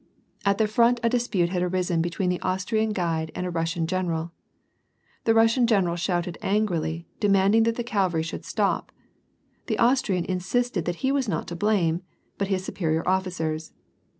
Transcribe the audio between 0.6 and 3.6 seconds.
front a dispute had risen between the Austrian guide and a